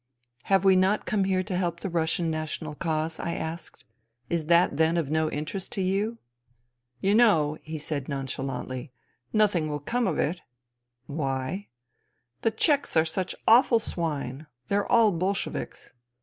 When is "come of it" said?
9.79-10.41